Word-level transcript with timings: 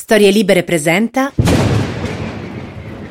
Storie 0.00 0.30
Libere 0.30 0.62
presenta 0.62 1.32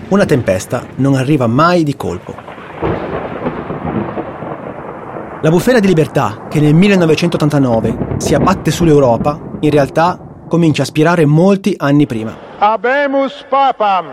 Una 0.07 0.25
tempesta 0.25 0.87
non 0.95 1.15
arriva 1.15 1.45
mai 1.45 1.83
di 1.83 1.97
colpo. 1.97 2.33
La 5.41 5.49
bufera 5.49 5.81
di 5.81 5.87
libertà 5.87 6.47
che 6.49 6.61
nel 6.61 6.73
1989 6.73 8.15
si 8.19 8.33
abbatte 8.35 8.71
sull'Europa, 8.71 9.37
in 9.59 9.69
realtà 9.69 10.45
comincia 10.47 10.83
a 10.83 10.85
spirare 10.85 11.25
molti 11.25 11.73
anni 11.75 12.05
prima. 12.05 12.33
Habemus 12.57 13.45
papam! 13.49 14.07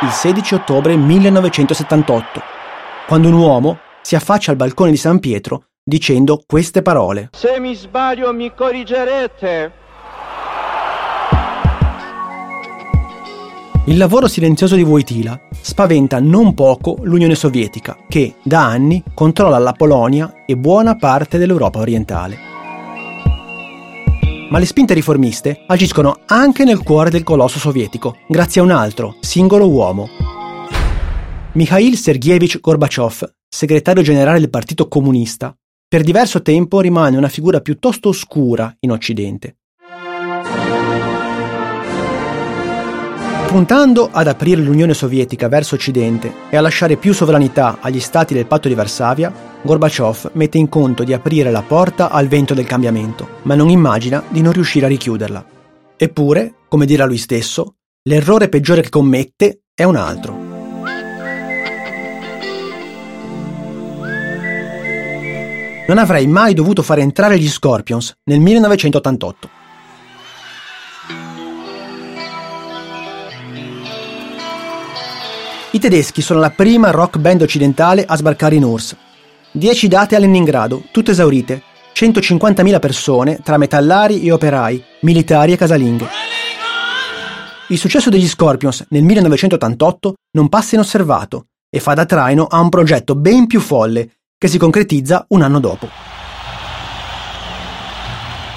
Il 0.00 0.10
16 0.10 0.54
ottobre 0.54 0.96
1978, 0.96 2.40
quando 3.06 3.28
un 3.28 3.34
uomo 3.34 3.78
si 4.00 4.16
affaccia 4.16 4.52
al 4.52 4.56
balcone 4.56 4.90
di 4.90 4.96
San 4.96 5.20
Pietro 5.20 5.64
dicendo 5.84 6.42
queste 6.46 6.80
parole. 6.80 7.28
Se 7.32 7.60
mi 7.60 7.74
sbaglio 7.74 8.32
mi 8.32 8.54
corrigerete. 8.54 9.82
Il 13.86 13.98
lavoro 13.98 14.28
silenzioso 14.28 14.76
di 14.76 14.82
Wojtyla 14.82 15.38
spaventa 15.60 16.18
non 16.18 16.54
poco 16.54 16.96
l'Unione 17.02 17.34
Sovietica, 17.34 17.98
che 18.08 18.36
da 18.42 18.64
anni 18.64 19.02
controlla 19.12 19.58
la 19.58 19.74
Polonia 19.74 20.44
e 20.46 20.56
buona 20.56 20.96
parte 20.96 21.36
dell'Europa 21.36 21.80
orientale. 21.80 22.38
Ma 24.48 24.58
le 24.58 24.64
spinte 24.64 24.94
riformiste 24.94 25.64
agiscono 25.66 26.20
anche 26.24 26.64
nel 26.64 26.82
cuore 26.82 27.10
del 27.10 27.24
colosso 27.24 27.58
sovietico, 27.58 28.16
grazie 28.26 28.62
a 28.62 28.64
un 28.64 28.70
altro, 28.70 29.16
singolo 29.20 29.68
uomo. 29.68 30.08
Mikhail 31.52 31.98
Sergeyevich 31.98 32.60
Gorbachev, 32.60 33.34
segretario 33.46 34.02
generale 34.02 34.40
del 34.40 34.48
Partito 34.48 34.88
Comunista, 34.88 35.54
per 35.86 36.02
diverso 36.02 36.40
tempo 36.40 36.80
rimane 36.80 37.18
una 37.18 37.28
figura 37.28 37.60
piuttosto 37.60 38.08
oscura 38.08 38.74
in 38.80 38.92
Occidente. 38.92 39.58
Puntando 43.54 44.08
ad 44.10 44.26
aprire 44.26 44.60
l'Unione 44.60 44.94
Sovietica 44.94 45.46
verso 45.46 45.76
Occidente 45.76 46.48
e 46.50 46.56
a 46.56 46.60
lasciare 46.60 46.96
più 46.96 47.14
sovranità 47.14 47.78
agli 47.80 48.00
stati 48.00 48.34
del 48.34 48.46
patto 48.46 48.66
di 48.66 48.74
Varsavia, 48.74 49.32
Gorbaciov 49.62 50.30
mette 50.32 50.58
in 50.58 50.68
conto 50.68 51.04
di 51.04 51.12
aprire 51.12 51.52
la 51.52 51.62
porta 51.62 52.10
al 52.10 52.26
vento 52.26 52.52
del 52.52 52.66
cambiamento, 52.66 53.38
ma 53.42 53.54
non 53.54 53.68
immagina 53.68 54.24
di 54.28 54.42
non 54.42 54.52
riuscire 54.52 54.86
a 54.86 54.88
richiuderla. 54.88 55.46
Eppure, 55.96 56.54
come 56.66 56.84
dirà 56.84 57.04
lui 57.04 57.16
stesso, 57.16 57.76
l'errore 58.08 58.48
peggiore 58.48 58.82
che 58.82 58.88
commette 58.88 59.60
è 59.72 59.84
un 59.84 59.94
altro. 59.94 60.32
Non 65.86 65.98
avrei 65.98 66.26
mai 66.26 66.54
dovuto 66.54 66.82
fare 66.82 67.02
entrare 67.02 67.38
gli 67.38 67.48
Scorpions 67.48 68.16
nel 68.24 68.40
1988. 68.40 69.53
I 75.74 75.80
tedeschi 75.80 76.22
sono 76.22 76.38
la 76.38 76.50
prima 76.50 76.92
rock 76.92 77.18
band 77.18 77.42
occidentale 77.42 78.04
a 78.04 78.14
sbarcare 78.16 78.54
in 78.54 78.62
URSS. 78.62 78.96
Dieci 79.50 79.88
date 79.88 80.14
a 80.14 80.20
Leningrado, 80.20 80.84
tutte 80.92 81.10
esaurite. 81.10 81.64
150.000 81.92 82.78
persone 82.78 83.40
tra 83.42 83.58
metallari 83.58 84.22
e 84.22 84.30
operai, 84.30 84.80
militari 85.00 85.50
e 85.50 85.56
casalinghe. 85.56 86.06
Il 87.70 87.78
successo 87.78 88.08
degli 88.08 88.28
Scorpions 88.28 88.86
nel 88.90 89.02
1988 89.02 90.14
non 90.36 90.48
passa 90.48 90.76
inosservato 90.76 91.46
e 91.68 91.80
fa 91.80 91.94
da 91.94 92.06
traino 92.06 92.44
a 92.44 92.60
un 92.60 92.68
progetto 92.68 93.16
ben 93.16 93.48
più 93.48 93.58
folle 93.58 94.10
che 94.38 94.46
si 94.46 94.58
concretizza 94.58 95.24
un 95.30 95.42
anno 95.42 95.58
dopo. 95.58 95.88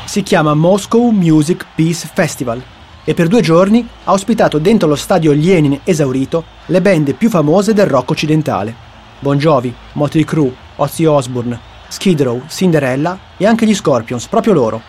Si 0.06 0.22
chiama 0.22 0.54
Moscow 0.54 1.10
Music 1.10 1.66
Peace 1.74 2.08
Festival 2.14 2.62
e 3.10 3.14
per 3.14 3.30
due 3.30 3.40
giorni 3.40 3.88
ha 4.04 4.12
ospitato 4.12 4.58
dentro 4.58 4.86
lo 4.86 4.98
stadio 4.98 5.32
Lenin 5.32 5.80
esaurito 5.86 6.44
le 6.66 6.82
band 6.82 7.14
più 7.14 7.30
famose 7.30 7.72
del 7.74 7.86
rock 7.86 8.10
occidentale. 8.10 8.76
Bon 9.20 9.38
Jovi, 9.38 9.74
Motley 9.94 10.26
Crue, 10.26 10.54
Ozzy 10.76 11.06
Osbourne, 11.06 11.58
Skid 11.88 12.22
Row, 12.22 12.42
Cinderella 12.50 13.18
e 13.38 13.46
anche 13.46 13.66
gli 13.66 13.74
Scorpions, 13.74 14.28
proprio 14.28 14.52
loro, 14.52 14.82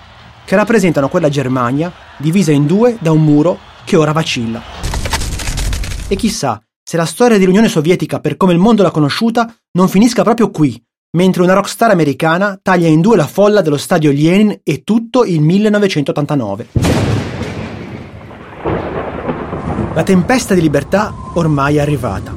che 0.44 0.56
rappresentano 0.56 1.08
quella 1.08 1.28
Germania 1.28 1.92
divisa 2.16 2.50
in 2.50 2.66
due 2.66 2.96
da 2.98 3.12
un 3.12 3.22
muro 3.22 3.56
che 3.84 3.94
ora 3.94 4.10
vacilla. 4.10 4.60
E 6.08 6.16
chissà 6.16 6.60
se 6.82 6.96
la 6.96 7.06
storia 7.06 7.38
dell'Unione 7.38 7.68
Sovietica 7.68 8.18
per 8.18 8.36
come 8.36 8.52
il 8.52 8.58
mondo 8.58 8.82
l'ha 8.82 8.90
conosciuta 8.90 9.54
non 9.74 9.86
finisca 9.86 10.24
proprio 10.24 10.50
qui, 10.50 10.76
mentre 11.16 11.42
una 11.44 11.52
rockstar 11.52 11.92
americana 11.92 12.58
taglia 12.60 12.88
in 12.88 13.00
due 13.00 13.14
la 13.14 13.28
folla 13.28 13.60
dello 13.60 13.76
stadio 13.76 14.10
Lenin 14.10 14.58
e 14.64 14.82
tutto 14.82 15.24
il 15.24 15.40
1989. 15.40 17.27
La 19.94 20.02
tempesta 20.04 20.54
di 20.54 20.60
libertà 20.60 21.12
ormai 21.34 21.76
è 21.76 21.80
arrivata 21.80 22.32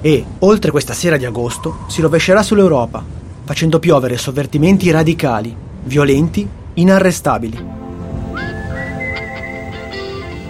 e, 0.00 0.24
oltre 0.40 0.70
questa 0.70 0.92
sera 0.92 1.16
di 1.16 1.24
agosto, 1.24 1.78
si 1.86 2.00
rovescerà 2.00 2.42
sull'Europa, 2.42 3.02
facendo 3.44 3.78
piovere 3.78 4.16
sovvertimenti 4.16 4.90
radicali, 4.90 5.54
violenti, 5.84 6.46
inarrestabili. 6.74 7.72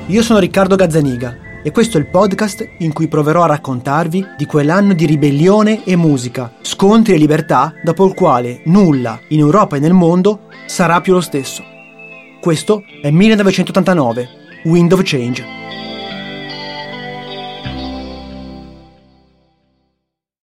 Io 0.07 0.23
sono 0.23 0.39
Riccardo 0.39 0.77
Gazzaniga 0.77 1.37
e 1.63 1.71
questo 1.71 1.97
è 1.97 2.01
il 2.01 2.09
podcast 2.09 2.69
in 2.79 2.93
cui 2.93 3.09
proverò 3.09 3.45
a 3.45 3.47
raccontarvi 3.47 4.27
di 4.37 4.45
quell'anno 4.45 4.93
di 4.93 5.07
ribellione 5.07 5.85
e 5.85 5.97
musica, 5.97 6.53
scontri 6.61 7.15
e 7.15 7.17
libertà 7.17 7.75
dopo 7.83 8.05
il 8.07 8.15
quale 8.15 8.61
nulla 8.65 9.19
in 9.29 9.39
Europa 9.39 9.77
e 9.77 9.81
nel 9.81 9.95
mondo 9.95 10.49
sarà 10.67 11.01
più 11.01 11.15
lo 11.15 11.21
stesso. 11.21 11.65
Questo 12.41 12.85
è 13.01 13.11
1989, 13.11 14.29
Wind 14.65 14.93
of 14.93 15.01
Change. 15.05 15.64